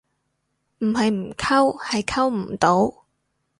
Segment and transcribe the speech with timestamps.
[0.79, 3.05] 唔係唔溝，係溝唔到